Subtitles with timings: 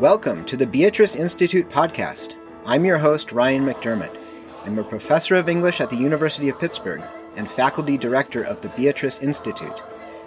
[0.00, 2.34] Welcome to the Beatrice Institute podcast.
[2.64, 4.16] I'm your host, Ryan McDermott.
[4.64, 7.02] I'm a professor of English at the University of Pittsburgh
[7.34, 9.82] and faculty director of the Beatrice Institute,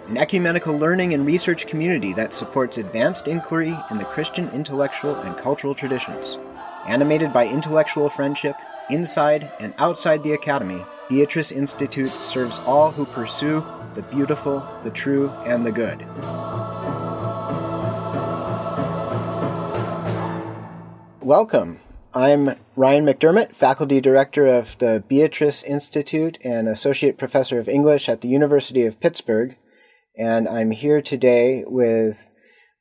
[0.08, 5.38] an ecumenical learning and research community that supports advanced inquiry in the Christian intellectual and
[5.38, 6.36] cultural traditions.
[6.86, 8.56] Animated by intellectual friendship,
[8.90, 13.64] inside and outside the academy, Beatrice Institute serves all who pursue
[13.94, 16.04] the beautiful, the true, and the good.
[21.22, 21.78] Welcome.
[22.12, 28.22] I'm Ryan McDermott, Faculty Director of the Beatrice Institute and Associate Professor of English at
[28.22, 29.56] the University of Pittsburgh.
[30.18, 32.28] And I'm here today with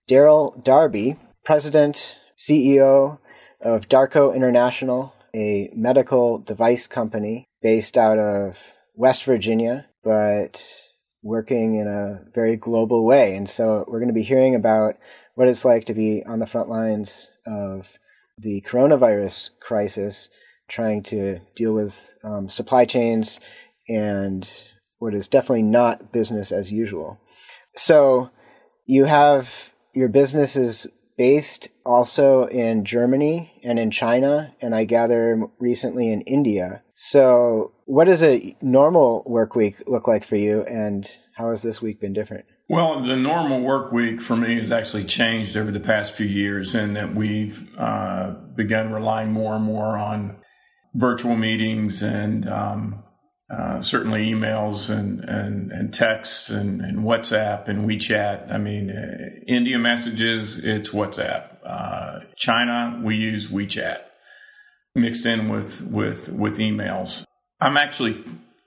[0.10, 3.20] Daryl Darby, President, CEO
[3.64, 8.58] of Darco International, a medical device company based out of
[8.96, 10.64] West Virginia, but
[11.22, 13.36] working in a very global way.
[13.36, 14.96] And so we're going to be hearing about
[15.36, 17.88] what it's like to be on the front lines of
[18.42, 20.30] the coronavirus crisis,
[20.70, 23.40] trying to deal with um, supply chains
[23.88, 24.50] and
[25.00, 27.20] what is definitely not business as usual.
[27.76, 28.30] So
[28.86, 35.48] you have your business is based also in Germany and in China, and I gather
[35.60, 36.82] recently in India.
[36.96, 41.82] So, what does a normal work week look like for you, and how has this
[41.82, 42.46] week been different?
[42.72, 46.74] Well, the normal work week for me has actually changed over the past few years
[46.74, 50.38] in that we've uh, begun relying more and more on
[50.94, 53.04] virtual meetings and um,
[53.54, 58.50] uh, certainly emails and, and, and texts and, and, WhatsApp and WeChat.
[58.50, 61.50] I mean, uh, India messages, it's WhatsApp.
[61.66, 63.98] Uh, China, we use WeChat
[64.96, 67.26] mixed in with, with, with emails.
[67.60, 68.24] I'm actually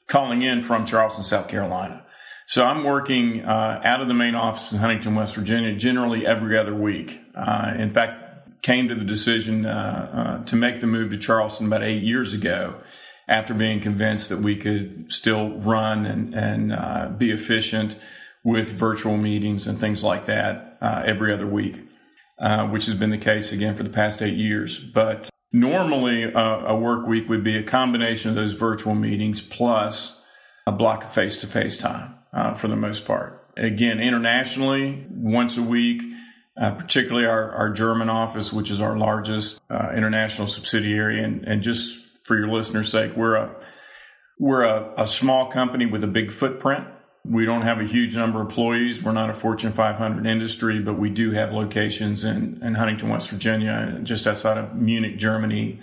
[0.08, 2.03] calling in from Charleston, South Carolina.
[2.46, 6.58] So I'm working uh, out of the main office in Huntington, West Virginia, generally every
[6.58, 7.20] other week.
[7.34, 11.66] Uh, in fact, came to the decision uh, uh to make the move to Charleston
[11.66, 12.74] about eight years ago
[13.28, 17.96] after being convinced that we could still run and, and uh, be efficient
[18.42, 21.82] with virtual meetings and things like that uh, every other week,
[22.68, 24.78] which has been the case again for the past eight years.
[24.78, 30.20] But normally, a work week would be a combination of those virtual meetings plus
[30.66, 33.40] a block of face to face time uh, for the most part.
[33.56, 36.02] Again, internationally, once a week,
[36.60, 41.22] uh, particularly our, our German office, which is our largest uh, international subsidiary.
[41.22, 43.54] And, and just for your listeners' sake, we're a
[44.38, 46.84] we're a, a, small company with a big footprint.
[47.24, 49.00] We don't have a huge number of employees.
[49.00, 53.30] We're not a Fortune 500 industry, but we do have locations in, in Huntington, West
[53.30, 55.80] Virginia, just outside of Munich, Germany,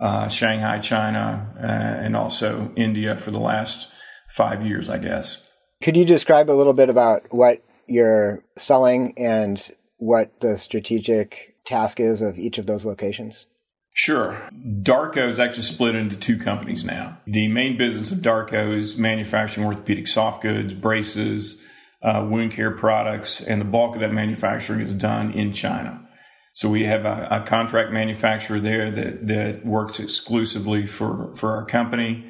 [0.00, 3.92] uh, Shanghai, China, uh, and also India for the last
[4.28, 5.48] five years, I guess.
[5.84, 9.62] Could you describe a little bit about what you're selling and
[9.98, 13.44] what the strategic task is of each of those locations?
[13.92, 14.48] Sure.
[14.80, 17.18] Darco is actually split into two companies now.
[17.26, 21.62] The main business of Darco is manufacturing orthopedic soft goods, braces,
[22.00, 26.08] uh, wound care products, and the bulk of that manufacturing is done in China.
[26.54, 31.66] So we have a, a contract manufacturer there that, that works exclusively for, for our
[31.66, 32.24] company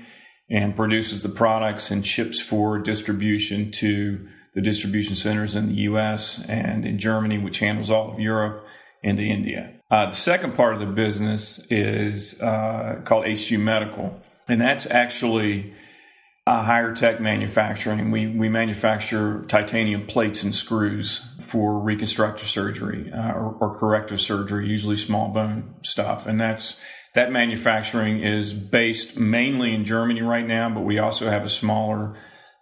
[0.51, 6.43] and produces the products and ships for distribution to the distribution centers in the US
[6.45, 8.65] and in Germany, which handles all of Europe
[9.03, 9.73] and to India.
[9.91, 15.75] Uh, the second part of the business is uh, called HG Medical, and that's actually
[16.47, 18.11] a higher tech manufacturing.
[18.11, 24.69] We, we manufacture titanium plates and screws for reconstructive surgery uh, or, or corrective surgery,
[24.69, 26.27] usually small bone stuff.
[26.27, 26.81] And that's
[27.15, 32.17] that manufacturing is based mainly in Germany right now, but we also have a smaller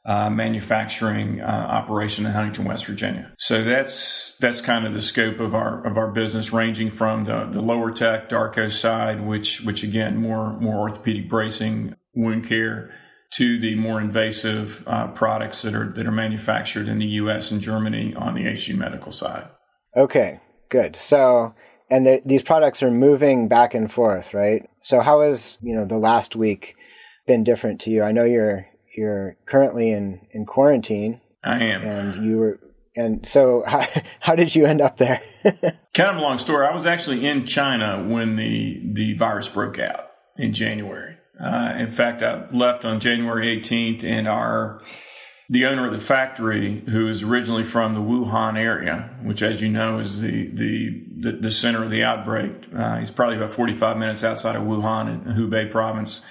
[0.04, 3.32] uh, manufacturing uh, operation in Huntington, West Virginia.
[3.38, 7.49] So that's that's kind of the scope of our of our business, ranging from the,
[7.50, 12.91] the lower tech Darco side, which which again more more orthopedic bracing, wound care,
[13.34, 17.50] to the more invasive uh, products that are that are manufactured in the U.S.
[17.50, 19.49] and Germany on the HG Medical side.
[19.96, 20.40] Okay,
[20.70, 20.96] good.
[20.96, 21.55] So
[21.93, 24.69] and the, these products are moving back and forth, right?
[24.82, 26.75] So how has you know the last week
[27.26, 28.02] been different to you?
[28.02, 31.20] I know you're you're currently in in quarantine.
[31.44, 32.61] I am, and you were.
[32.94, 33.87] And so, how,
[34.20, 35.23] how did you end up there?
[35.44, 36.67] kind of a long story.
[36.67, 41.17] I was actually in China when the the virus broke out in January.
[41.43, 44.81] Uh, in fact, I left on January 18th, and our
[45.49, 49.69] the owner of the factory, who is originally from the Wuhan area, which, as you
[49.69, 52.53] know, is the the the, the center of the outbreak.
[52.75, 56.23] Uh, he's probably about 45 minutes outside of Wuhan in Hubei province.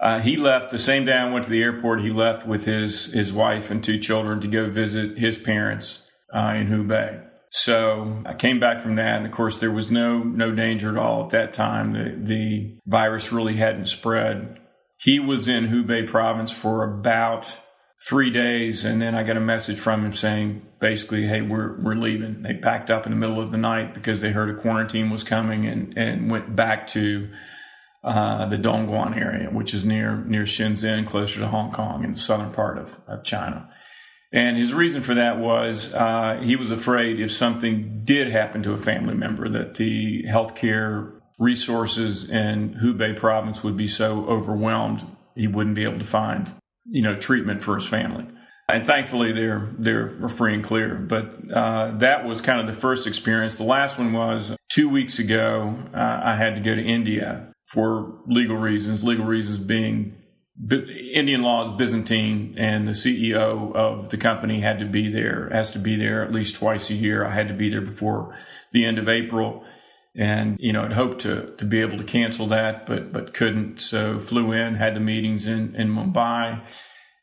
[0.00, 2.02] Uh, he left the same day I went to the airport.
[2.02, 6.54] He left with his his wife and two children to go visit his parents uh,
[6.56, 7.29] in Hubei.
[7.50, 10.96] So I came back from that, and of course there was no no danger at
[10.96, 11.92] all at that time.
[11.92, 14.60] The the virus really hadn't spread.
[14.96, 17.58] He was in Hubei province for about
[18.06, 21.96] three days, and then I got a message from him saying basically, "Hey, we're we're
[21.96, 25.10] leaving." They packed up in the middle of the night because they heard a quarantine
[25.10, 27.30] was coming, and and went back to
[28.04, 32.18] uh, the Dongguan area, which is near near Shenzhen, closer to Hong Kong in the
[32.18, 33.68] southern part of, of China.
[34.32, 38.72] And his reason for that was uh, he was afraid if something did happen to
[38.72, 45.04] a family member that the healthcare resources in Hubei province would be so overwhelmed
[45.34, 46.52] he wouldn't be able to find
[46.86, 48.26] you know treatment for his family.
[48.68, 50.94] And thankfully they're they're free and clear.
[50.94, 53.58] But uh, that was kind of the first experience.
[53.58, 55.76] The last one was two weeks ago.
[55.92, 59.02] Uh, I had to go to India for legal reasons.
[59.02, 60.14] Legal reasons being
[60.68, 65.70] Indian law is Byzantine, and the CEO of the company had to be there, has
[65.70, 67.24] to be there at least twice a year.
[67.24, 68.36] I had to be there before
[68.72, 69.64] the end of April,
[70.14, 73.80] and you know, I'd hoped to to be able to cancel that, but but couldn't.
[73.80, 76.62] So flew in, had the meetings in in Mumbai,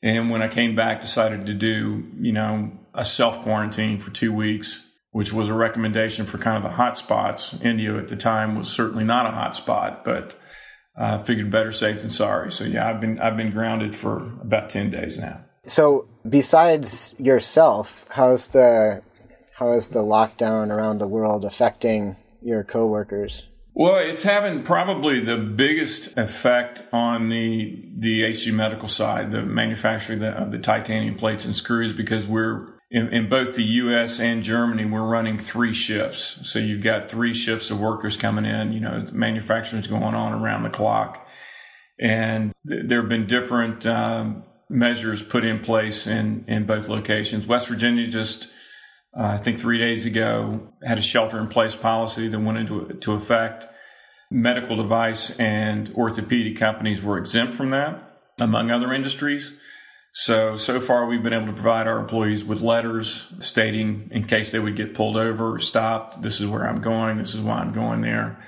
[0.02, 4.34] and when I came back, decided to do you know a self quarantine for two
[4.34, 4.84] weeks.
[5.12, 7.56] Which was a recommendation for kind of the hot spots.
[7.64, 10.36] India at the time was certainly not a hot spot, but
[10.98, 12.52] I uh, figured better safe than sorry.
[12.52, 15.42] So yeah, I've been I've been grounded for about ten days now.
[15.68, 19.04] So besides yourself, how's the
[19.54, 23.44] how is the lockdown around the world affecting your coworkers?
[23.74, 30.24] Well, it's having probably the biggest effect on the the HG Medical side, the manufacturing
[30.24, 34.20] of the titanium plates and screws, because we're in, in, both the U.S.
[34.20, 36.40] and Germany, we're running three shifts.
[36.44, 38.72] So you've got three shifts of workers coming in.
[38.72, 41.28] You know, manufacturing's going on around the clock,
[42.00, 47.46] and th- there have been different um, measures put in place in in both locations.
[47.46, 48.48] West Virginia just,
[49.18, 53.68] uh, I think, three days ago had a shelter-in-place policy that went into to effect.
[54.30, 59.54] Medical device and orthopedic companies were exempt from that, among other industries.
[60.20, 64.52] So, so far we've been able to provide our employees with letters stating in case
[64.52, 67.58] they would get pulled over or stopped, this is where I'm going, this is why
[67.60, 68.44] I'm going there.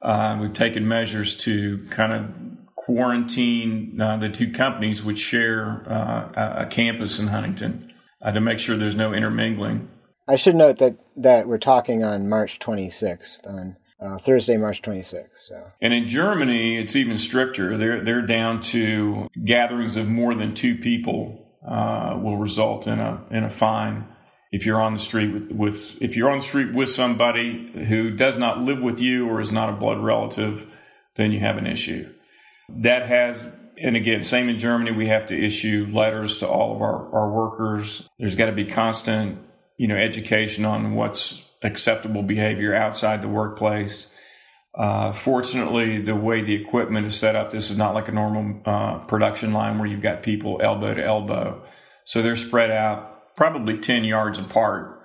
[0.00, 2.30] Uh, we've taken measures to kind of
[2.76, 7.92] quarantine uh, the two companies which share uh, a campus in Huntington
[8.22, 9.90] uh, to make sure there's no intermingling.
[10.26, 15.28] I should note that, that we're talking on March 26th on uh, Thursday, March 26th.
[15.34, 15.62] So.
[15.80, 17.76] And in Germany, it's even stricter.
[17.76, 23.22] They're they're down to gatherings of more than two people uh, will result in a
[23.30, 24.08] in a fine.
[24.50, 28.10] If you're on the street with, with if you're on the street with somebody who
[28.10, 30.70] does not live with you or is not a blood relative,
[31.14, 32.12] then you have an issue.
[32.68, 36.82] That has and again, same in Germany, we have to issue letters to all of
[36.82, 38.08] our, our workers.
[38.18, 39.38] There's got to be constant,
[39.76, 44.16] you know, education on what's acceptable behavior outside the workplace.
[44.74, 48.60] Uh, fortunately, the way the equipment is set up, this is not like a normal
[48.64, 51.62] uh, production line where you've got people elbow to elbow.
[52.04, 55.00] So they're spread out probably 10 yards apart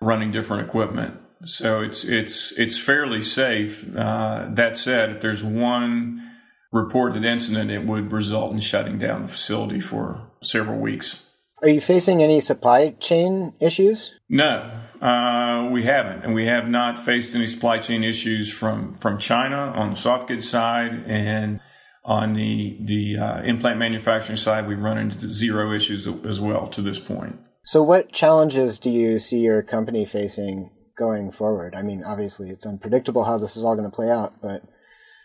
[0.00, 1.18] running different equipment.
[1.44, 3.86] So it's, it's, it's fairly safe.
[3.94, 6.30] Uh, that said, if there's one
[6.72, 11.24] reported incident, it would result in shutting down the facility for several weeks.
[11.62, 14.12] Are you facing any supply chain issues?
[14.28, 19.18] No, uh, we haven't, and we have not faced any supply chain issues from from
[19.18, 21.60] China on the soft goods side, and
[22.04, 26.82] on the the uh, implant manufacturing side, we've run into zero issues as well to
[26.82, 27.38] this point.
[27.64, 31.74] So, what challenges do you see your company facing going forward?
[31.74, 34.62] I mean, obviously, it's unpredictable how this is all going to play out, but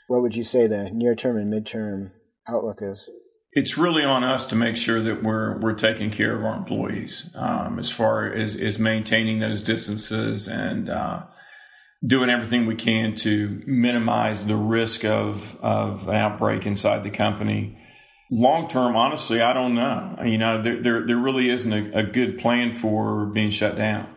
[0.08, 2.12] what would you say the near term and midterm
[2.48, 3.10] outlook is?
[3.56, 7.32] It's really on us to make sure that we're we're taking care of our employees
[7.36, 11.24] um, as far as is maintaining those distances and uh,
[12.06, 17.82] doing everything we can to minimize the risk of of an outbreak inside the company.
[18.30, 20.18] Long term, honestly, I don't know.
[20.24, 24.10] You know, there there, there really isn't a, a good plan for being shut down.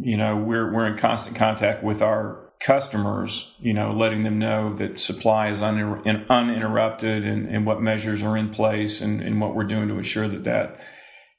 [0.00, 4.74] You know, we're we're in constant contact with our customers, you know, letting them know
[4.74, 9.54] that supply is un- uninterrupted and, and, what measures are in place and, and, what
[9.54, 10.80] we're doing to ensure that that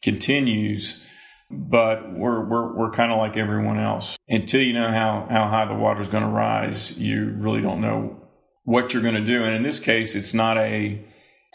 [0.03, 1.03] continues.
[1.49, 4.17] But we're we're, we're kind of like everyone else.
[4.29, 7.81] Until you know how, how high the water is going to rise, you really don't
[7.81, 8.21] know
[8.63, 9.43] what you're going to do.
[9.43, 11.03] And in this case, it's not a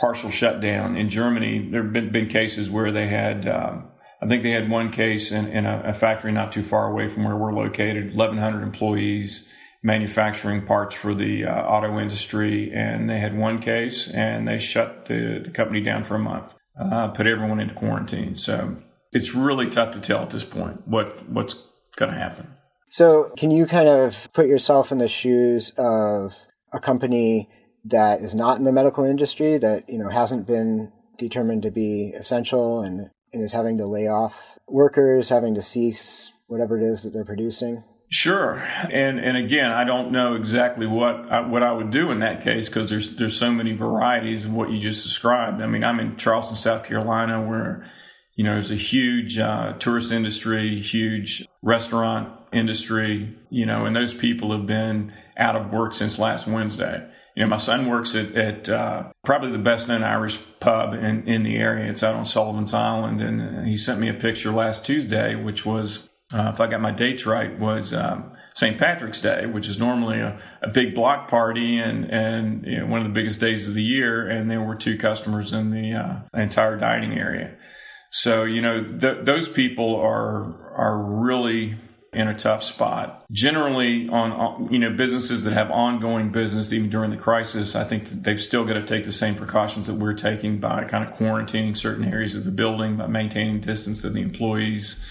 [0.00, 0.96] partial shutdown.
[0.96, 3.89] In Germany, there have been, been cases where they had, um,
[4.22, 7.08] I think they had one case in, in a, a, factory not too far away
[7.08, 9.48] from where we're located, 1,100 employees
[9.82, 15.06] manufacturing parts for the uh, auto industry, and they had one case, and they shut
[15.06, 18.36] the, the company down for a month, uh, put everyone into quarantine.
[18.36, 18.76] So
[19.12, 21.54] it's really tough to tell at this point what what's
[21.96, 22.48] going to happen.
[22.90, 26.34] So, can you kind of put yourself in the shoes of
[26.72, 27.48] a company
[27.84, 32.12] that is not in the medical industry that, you know, hasn't been determined to be
[32.16, 37.02] essential and, and is having to lay off workers, having to cease whatever it is
[37.02, 37.84] that they're producing?
[38.12, 38.60] Sure,
[38.90, 42.42] and and again, I don't know exactly what I, what I would do in that
[42.42, 45.62] case because there's there's so many varieties of what you just described.
[45.62, 47.88] I mean, I'm in Charleston, South Carolina, where
[48.34, 54.12] you know there's a huge uh, tourist industry, huge restaurant industry, you know, and those
[54.12, 57.08] people have been out of work since last Wednesday.
[57.40, 61.26] You know, my son works at, at uh, probably the best known Irish pub in,
[61.26, 61.90] in the area.
[61.90, 63.22] It's out on Sullivan's Island.
[63.22, 66.90] And he sent me a picture last Tuesday, which was uh, if I got my
[66.90, 68.76] dates right, was um, St.
[68.76, 73.00] Patrick's Day, which is normally a, a big block party and and you know, one
[73.00, 74.28] of the biggest days of the year.
[74.28, 77.56] And there were two customers in the uh, entire dining area.
[78.10, 81.76] So you know th- those people are are really
[82.12, 83.24] in a tough spot.
[83.30, 88.08] Generally, on you know businesses that have ongoing business even during the crisis, I think
[88.08, 91.76] they've still got to take the same precautions that we're taking by kind of quarantining
[91.76, 95.04] certain areas of the building, by maintaining distance of the employees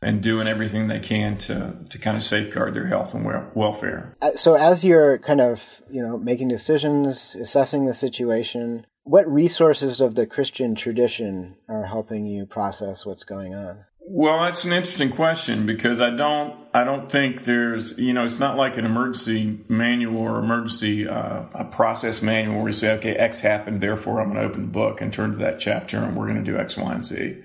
[0.00, 4.16] and doing everything they can to to kind of safeguard their health and welfare.
[4.22, 10.00] Uh, so as you're kind of, you know, making decisions, assessing the situation, what resources
[10.00, 13.84] of the Christian tradition are helping you process what's going on?
[14.10, 18.38] Well, that's an interesting question because I don't I don't think there's you know it's
[18.38, 23.12] not like an emergency manual or emergency uh, a process manual where you say okay
[23.12, 26.16] X happened therefore I'm going to open the book and turn to that chapter and
[26.16, 27.42] we're going to do X Y and Z.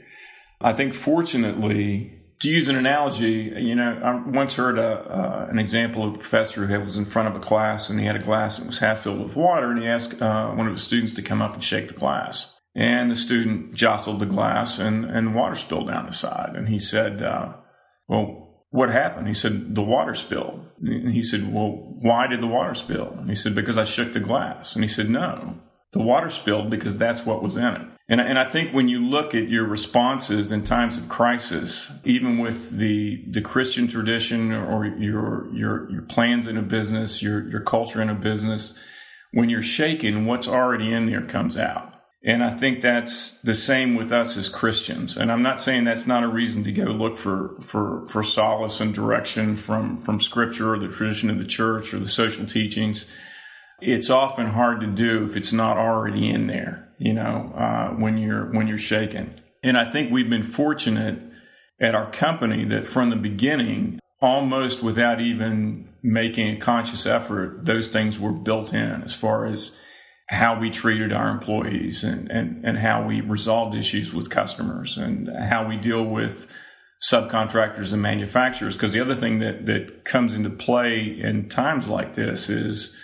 [0.61, 5.59] I think fortunately to use an analogy, you know, I once heard a, uh, an
[5.59, 8.23] example of a professor who was in front of a class and he had a
[8.23, 11.13] glass that was half filled with water and he asked uh, one of his students
[11.13, 12.57] to come up and shake the glass.
[12.75, 16.55] And the student jostled the glass and, and water spilled down the side.
[16.55, 17.53] And he said, uh,
[18.07, 19.27] Well, what happened?
[19.27, 20.67] He said, The water spilled.
[20.81, 23.13] And he said, Well, why did the water spill?
[23.17, 24.75] And he said, Because I shook the glass.
[24.75, 25.59] And he said, No,
[25.91, 27.87] the water spilled because that's what was in it.
[28.09, 32.39] And, and I think when you look at your responses in times of crisis, even
[32.39, 37.61] with the, the Christian tradition or your, your, your plans in a business, your, your
[37.61, 38.77] culture in a business,
[39.31, 41.92] when you're shaken, what's already in there comes out.
[42.25, 45.17] And I think that's the same with us as Christians.
[45.17, 48.79] And I'm not saying that's not a reason to go look for, for, for solace
[48.79, 53.05] and direction from, from scripture or the tradition of the church or the social teachings
[53.83, 58.17] it's often hard to do if it's not already in there, you know, uh, when
[58.17, 59.39] you're when you're shaken.
[59.61, 61.19] And I think we've been fortunate
[61.81, 67.87] at our company that from the beginning, almost without even making a conscious effort, those
[67.87, 69.77] things were built in as far as
[70.29, 75.29] how we treated our employees and, and, and how we resolved issues with customers and
[75.29, 76.47] how we deal with
[77.03, 78.75] subcontractors and manufacturers.
[78.75, 82.95] Because the other thing that, that comes into play in times like this is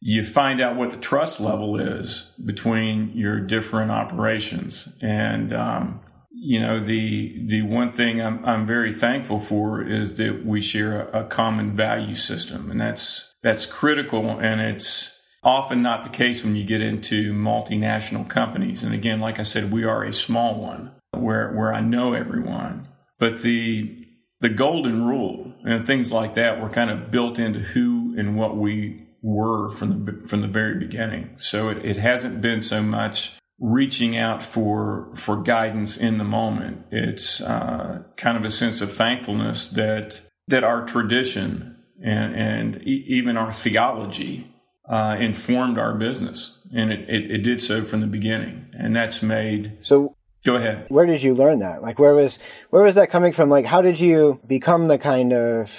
[0.00, 4.88] you find out what the trust level is between your different operations.
[5.00, 6.00] And, um,
[6.30, 11.08] you know, the, the one thing I'm, I'm very thankful for is that we share
[11.08, 12.70] a, a common value system.
[12.70, 14.38] And that's, that's critical.
[14.38, 15.17] And it's
[15.48, 18.82] often not the case when you get into multinational companies.
[18.82, 22.86] And again, like I said, we are a small one where, where I know everyone.
[23.18, 24.06] But the,
[24.40, 28.56] the golden rule and things like that were kind of built into who and what
[28.56, 31.30] we were from the from the very beginning.
[31.38, 36.86] So it, it hasn't been so much reaching out for for guidance in the moment.
[36.92, 43.04] It's uh, kind of a sense of thankfulness that that our tradition and, and e-
[43.08, 44.54] even our theology
[44.88, 49.22] uh, informed our business, and it, it, it did so from the beginning, and that's
[49.22, 50.14] made so.
[50.44, 50.86] Go ahead.
[50.88, 51.82] Where did you learn that?
[51.82, 52.38] Like, where was
[52.70, 53.50] where was that coming from?
[53.50, 55.72] Like, how did you become the kind of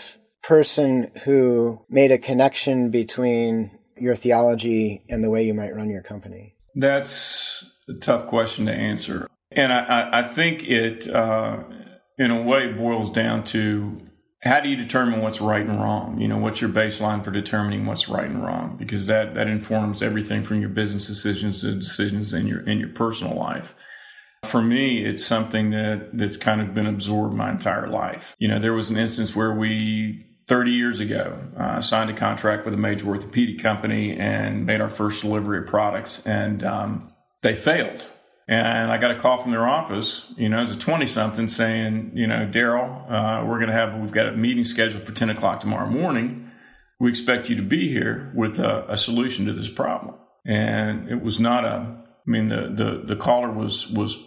[0.44, 6.04] person who made a connection between your theology and the way you might run your
[6.04, 6.56] company?
[6.76, 9.28] That's a tough question to answer.
[9.52, 11.64] And I, I think it, uh,
[12.18, 14.00] in a way, boils down to
[14.42, 16.20] how do you determine what's right and wrong?
[16.20, 18.78] You know, what's your baseline for determining what's right and wrong?
[18.78, 22.90] Because that, that informs everything from your business decisions to decisions in your in your
[22.90, 23.76] personal life.
[24.46, 28.36] For me, it's something that that's kind of been absorbed my entire life.
[28.40, 32.66] You know, there was an instance where we 30 years ago, uh, signed a contract
[32.66, 37.54] with a major orthopedic company and made our first delivery of products, and um, they
[37.54, 38.08] failed.
[38.50, 42.14] And I got a call from their office, you know, as a 20 something saying,
[42.16, 45.30] you know, Daryl, uh, we're going to have, we've got a meeting scheduled for 10
[45.30, 46.50] o'clock tomorrow morning.
[47.00, 50.16] We expect you to be here with a, a solution to this problem.
[50.48, 54.18] And it was not a, I mean, the, the, the caller was, was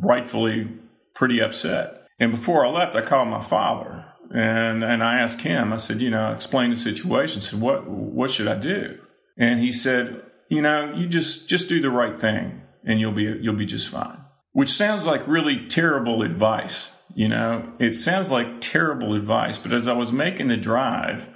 [0.00, 0.70] rightfully
[1.14, 2.06] pretty upset.
[2.20, 6.02] And before I left, I called my father And and I asked him, I said,
[6.02, 7.38] you know, explain the situation.
[7.38, 8.98] I said, what what should I do?
[9.38, 13.24] And he said, you know, you just just do the right thing and you'll be
[13.40, 14.20] you'll be just fine.
[14.52, 16.90] Which sounds like really terrible advice.
[17.14, 21.28] You know, it sounds like terrible advice, but as I was making the drive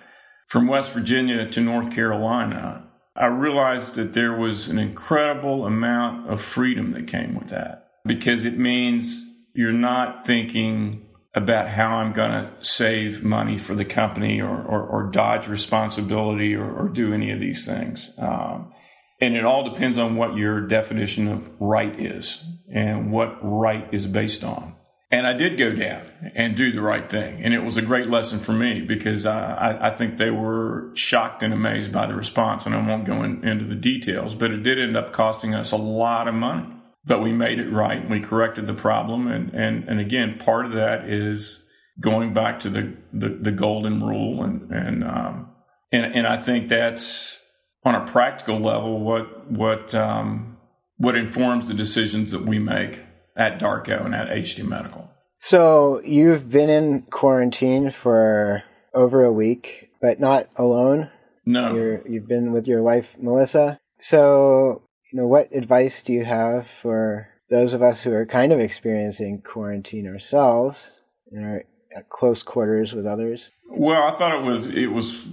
[0.49, 6.41] from West Virginia to North Carolina, I realized that there was an incredible amount of
[6.41, 12.31] freedom that came with that because it means you're not thinking about how I'm going
[12.31, 17.31] to save money for the company or, or, or dodge responsibility or, or, do any
[17.31, 18.13] of these things.
[18.19, 18.73] Um,
[19.21, 24.07] and it all depends on what your definition of right is and what right is
[24.07, 24.77] based on.
[25.13, 26.05] And I did go down
[26.37, 27.43] and do the right thing.
[27.43, 31.43] And it was a great lesson for me because I, I think they were shocked
[31.43, 32.65] and amazed by the response.
[32.65, 35.73] And I won't go in, into the details, but it did end up costing us
[35.73, 38.09] a lot of money but we made it right.
[38.09, 39.27] We corrected the problem.
[39.27, 44.03] And, and, and again, part of that is going back to the, the, the golden
[44.03, 44.43] rule.
[44.43, 45.51] And, and, um,
[45.93, 47.40] and, and I think that's
[47.85, 50.59] on a practical level what, what, um,
[50.99, 53.01] what informs the decisions that we make
[53.37, 55.11] at Darco and at HG Medical.
[55.39, 61.11] So you've been in quarantine for over a week, but not alone.
[61.47, 63.81] No, you you've been with your wife Melissa.
[63.99, 68.53] So you know, what advice do you have for those of us who are kind
[68.53, 70.93] of experiencing quarantine ourselves
[71.33, 71.65] and are
[71.97, 73.51] at close quarters with others?
[73.69, 75.25] Well, I thought it was it was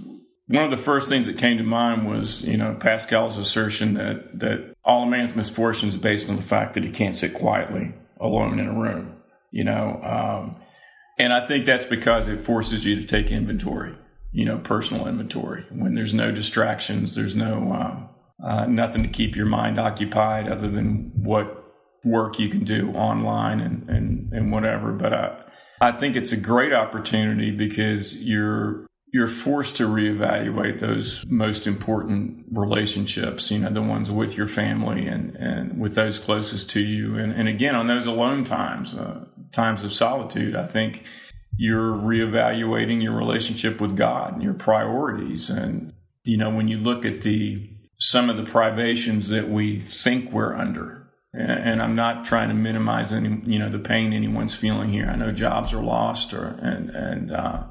[0.48, 4.38] one of the first things that came to mind was you know Pascal's assertion that
[4.40, 7.94] that all a man's misfortune is based on the fact that he can't sit quietly
[8.20, 9.14] alone in a room.
[9.50, 10.56] You know, um,
[11.18, 13.94] and I think that's because it forces you to take inventory.
[14.32, 18.08] You know, personal inventory when there's no distractions, there's no um,
[18.44, 21.64] uh, nothing to keep your mind occupied other than what
[22.04, 24.92] work you can do online and, and, and whatever.
[24.92, 25.42] But I,
[25.80, 32.44] I think it's a great opportunity because you're you're forced to reevaluate those most important
[32.52, 37.16] relationships, you know, the ones with your family and, and with those closest to you.
[37.16, 41.04] And, and again, on those alone times, uh, times of solitude, I think
[41.56, 45.48] you're reevaluating your relationship with God and your priorities.
[45.48, 45.94] And,
[46.24, 50.54] you know, when you look at the some of the privations that we think we're
[50.54, 51.07] under.
[51.32, 55.06] And I'm not trying to minimize any, you know, the pain anyone's feeling here.
[55.06, 57.64] I know jobs are lost or, and, and, uh,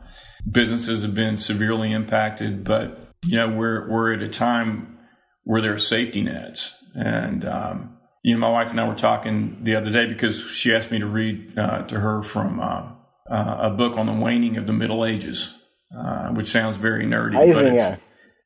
[0.50, 5.00] businesses have been severely impacted, but, you know, we're, we're at a time
[5.44, 6.76] where there are safety nets.
[6.96, 10.76] And, um, you know, my wife and I were talking the other day because she
[10.76, 12.92] asked me to read uh, to her from uh,
[13.30, 15.54] uh, a book on the waning of the Middle Ages,
[15.98, 17.36] uh, which sounds very nerdy.
[17.54, 17.84] but it's.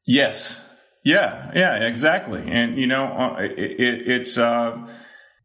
[0.07, 0.65] Yes,
[1.03, 2.43] yeah, yeah, exactly.
[2.47, 4.77] And you know, uh, it, it, it's uh,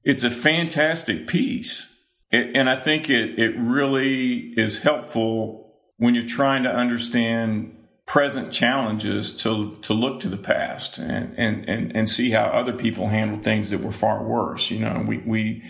[0.04, 1.94] it's a fantastic piece,
[2.30, 7.72] it, and I think it it really is helpful when you're trying to understand
[8.06, 12.72] present challenges to to look to the past and and and, and see how other
[12.72, 14.70] people handled things that were far worse.
[14.70, 15.62] You know, we we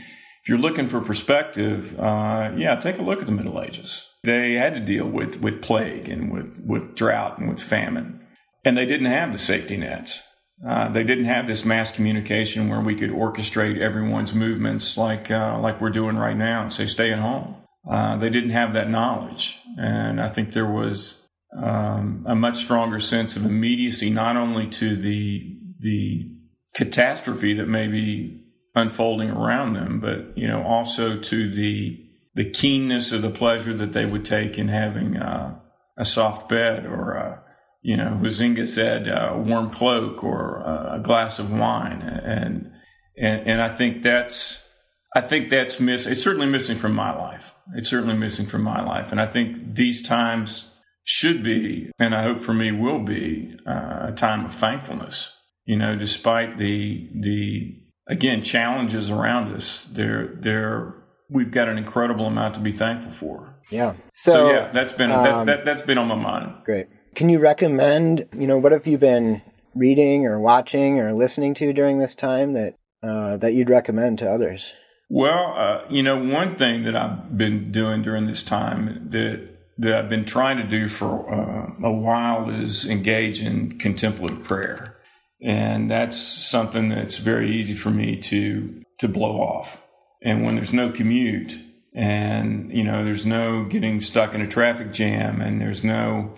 [0.43, 4.09] if you're looking for perspective, uh, yeah, take a look at the Middle Ages.
[4.25, 8.26] They had to deal with with plague and with with drought and with famine
[8.67, 10.27] and they didn't have the safety nets.
[10.67, 15.59] Uh, they didn't have this mass communication where we could orchestrate everyone's movements like uh,
[15.61, 17.55] like we're doing right now and say stay at home.
[17.89, 22.99] Uh, they didn't have that knowledge, and I think there was um, a much stronger
[22.99, 26.27] sense of immediacy, not only to the the
[26.75, 28.43] catastrophe that may be
[28.75, 32.03] unfolding around them, but you know also to the
[32.35, 35.57] the keenness of the pleasure that they would take in having uh,
[35.97, 37.46] a soft bed or a
[37.87, 40.61] you know, Huizinga said, uh, a warm cloak or
[40.97, 42.03] a glass of wine.
[42.03, 42.73] And,
[43.17, 44.69] and, and I think that's,
[45.15, 46.05] I think that's miss.
[46.05, 47.55] It's certainly missing from my life.
[47.77, 49.13] It's certainly missing from my life.
[49.13, 50.69] And I think these times
[51.05, 55.33] should be, and I hope for me will be, uh, a time of thankfulness.
[55.65, 60.93] You know, despite the, the, again, challenges around us, there, there,
[61.31, 63.61] we've got an incredible amount to be thankful for.
[63.71, 63.95] Yeah.
[64.13, 66.65] So, so yeah, that's been, um, that, that, that's been on my mind.
[66.65, 66.89] Great.
[67.17, 69.41] Can you recommend, you know, what have you been
[69.75, 74.31] reading or watching or listening to during this time that uh, that you'd recommend to
[74.31, 74.75] others?
[75.09, 79.49] Well, uh, you know, one thing that I've been doing during this time that
[79.79, 84.99] that I've been trying to do for uh, a while is engage in contemplative prayer,
[85.41, 89.81] and that's something that's very easy for me to to blow off.
[90.23, 91.59] And when there's no commute,
[91.95, 96.35] and you know, there's no getting stuck in a traffic jam, and there's no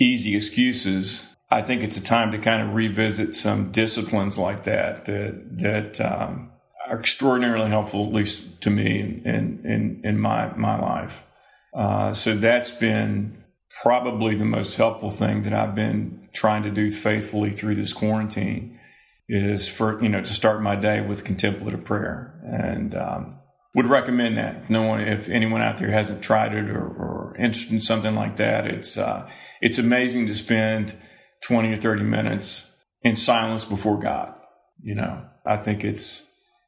[0.00, 1.28] easy excuses.
[1.50, 6.00] I think it's a time to kind of revisit some disciplines like that that that
[6.00, 6.50] um,
[6.88, 11.24] are extraordinarily helpful, at least to me in in in my my life.
[11.72, 13.44] Uh, so that's been
[13.82, 18.80] probably the most helpful thing that I've been trying to do faithfully through this quarantine
[19.28, 23.39] is for you know to start my day with contemplative prayer and um,
[23.74, 24.68] would recommend that.
[24.68, 28.36] No one if anyone out there hasn't tried it or, or interested in something like
[28.36, 29.28] that it's uh,
[29.60, 30.94] it's amazing to spend
[31.42, 32.70] 20 or 30 minutes
[33.02, 34.34] in silence before God.
[34.82, 36.24] You know I think it's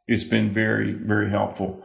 [0.06, 1.84] it's been very very helpful.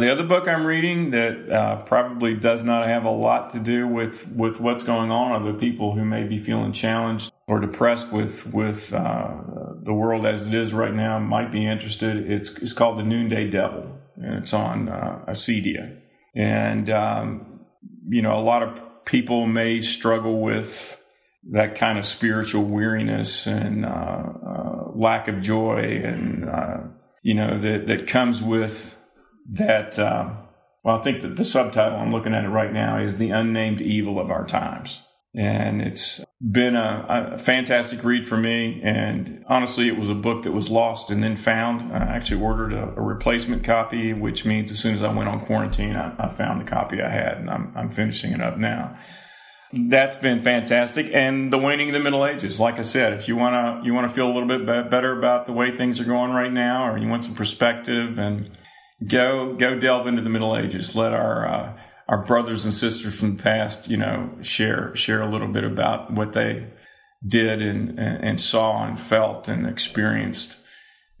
[0.00, 3.88] The other book I'm reading that uh, probably does not have a lot to do
[3.88, 8.46] with, with what's going on the people who may be feeling challenged or depressed with
[8.54, 9.38] with uh,
[9.82, 12.30] the world as it is right now might be interested.
[12.30, 16.00] It's, it's called The Noonday Devil, and it's on uh, Acedia.
[16.34, 17.60] And, um,
[18.08, 21.00] you know, a lot of people may struggle with
[21.50, 26.78] that kind of spiritual weariness and uh, uh, lack of joy and, uh,
[27.22, 28.96] you know, that, that comes with
[29.50, 30.30] that, uh,
[30.84, 33.80] well, I think that the subtitle, I'm looking at it right now, is The Unnamed
[33.80, 35.00] Evil of Our Times.
[35.38, 38.80] And it's been a, a, fantastic read for me.
[38.82, 41.92] And honestly, it was a book that was lost and then found.
[41.92, 45.46] I actually ordered a, a replacement copy, which means as soon as I went on
[45.46, 48.98] quarantine, I, I found the copy I had, and I'm, I'm finishing it up now
[49.70, 53.36] that's been fantastic and the waning of the middle ages like i said if you
[53.36, 56.04] want to you want to feel a little bit better about the way things are
[56.04, 58.50] going right now or you want some perspective and
[59.06, 60.96] go go delve into the Middle Ages.
[60.96, 65.28] Let our uh, our brothers and sisters from the past, you know, share share a
[65.28, 66.66] little bit about what they
[67.26, 70.56] did and and saw and felt and experienced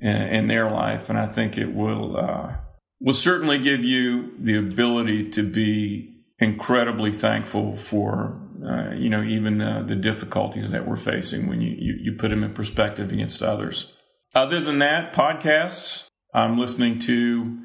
[0.00, 1.10] in, in their life.
[1.10, 2.56] And I think it will uh,
[3.00, 9.58] will certainly give you the ability to be incredibly thankful for uh, you know even
[9.58, 13.42] the, the difficulties that we're facing when you, you you put them in perspective against
[13.42, 13.94] others.
[14.34, 16.06] Other than that, podcasts.
[16.34, 17.58] I'm listening to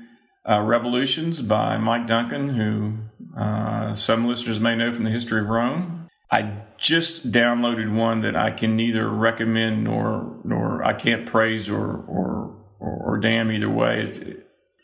[0.49, 2.97] uh, Revolutions by Mike Duncan, who
[3.39, 6.07] uh, some listeners may know from the history of Rome.
[6.31, 11.85] I just downloaded one that I can neither recommend nor nor I can't praise or
[11.85, 14.01] or or, or damn either way.
[14.01, 14.19] It's,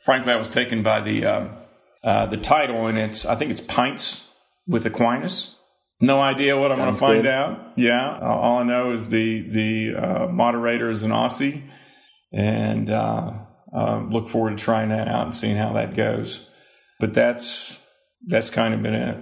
[0.05, 1.51] frankly, I was taken by the um,
[2.03, 4.27] uh, the title, and it's I think it's Pints
[4.67, 5.57] with Aquinas.
[6.01, 7.31] No idea what Sounds I'm going to find good.
[7.31, 7.73] out.
[7.75, 11.69] Yeah, all I know is the the uh, moderator is an Aussie,
[12.31, 12.89] and
[13.73, 16.45] uh, um, look forward to trying that out and seeing how that goes.
[16.99, 17.81] But that's
[18.27, 19.17] that's kind of been it.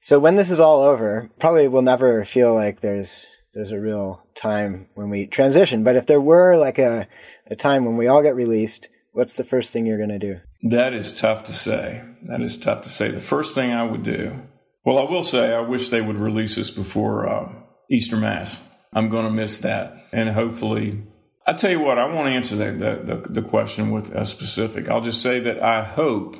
[0.00, 4.22] So when this is all over, probably we'll never feel like there's there's a real
[4.34, 5.84] time when we transition.
[5.84, 7.06] But if there were like a,
[7.46, 10.40] a time when we all get released, what's the first thing you're going to do?
[10.70, 12.02] That is tough to say.
[12.24, 13.10] That is tough to say.
[13.10, 14.42] The first thing I would do,
[14.84, 17.52] well, I will say I wish they would release us before uh,
[17.90, 18.62] Easter Mass.
[18.92, 21.02] I'm going to miss that, and hopefully
[21.46, 22.72] I tell you what, I won't answer the,
[23.04, 24.88] the, the, question with a specific.
[24.88, 26.36] I'll just say that I hope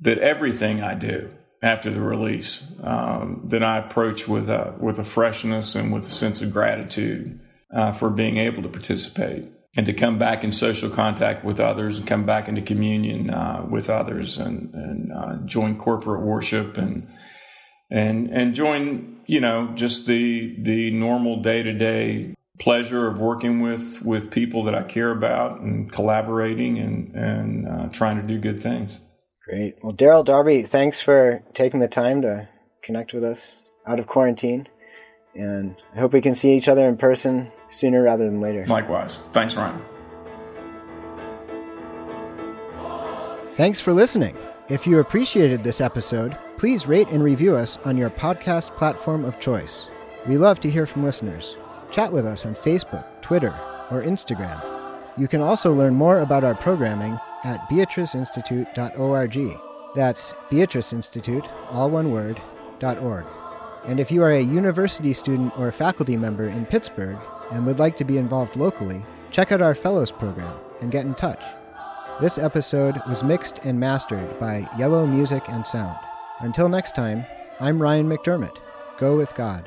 [0.00, 1.30] that everything I do
[1.62, 6.10] after the release, um, that I approach with a, with a freshness and with a
[6.10, 7.40] sense of gratitude
[7.74, 11.98] uh, for being able to participate and to come back in social contact with others
[11.98, 17.08] and come back into communion uh, with others and, and uh, join corporate worship and
[17.90, 23.60] and and join you know just the the normal day to day pleasure of working
[23.60, 28.38] with with people that I care about and collaborating and and uh, trying to do
[28.38, 29.00] good things.
[29.44, 29.76] Great.
[29.82, 32.48] Well, Daryl Darby, thanks for taking the time to
[32.82, 34.68] connect with us out of quarantine,
[35.34, 38.66] and I hope we can see each other in person sooner rather than later.
[38.66, 39.20] Likewise.
[39.32, 39.80] Thanks, Ryan.
[43.52, 44.36] Thanks for listening.
[44.68, 49.38] If you appreciated this episode, please rate and review us on your podcast platform of
[49.38, 49.86] choice.
[50.26, 51.56] We love to hear from listeners.
[51.90, 53.54] Chat with us on Facebook, Twitter,
[53.90, 54.62] or Instagram.
[55.16, 59.60] You can also learn more about our programming at beatriceinstitute.org.
[59.94, 62.40] That's Beatrice Institute, all one word,
[62.82, 63.24] .org.
[63.86, 67.16] And if you are a university student or faculty member in Pittsburgh
[67.50, 71.14] and would like to be involved locally, check out our Fellows program and get in
[71.14, 71.40] touch.
[72.20, 75.96] This episode was mixed and mastered by Yellow Music and Sound.
[76.40, 77.24] Until next time,
[77.60, 78.56] I'm Ryan McDermott.
[78.98, 79.64] Go with God.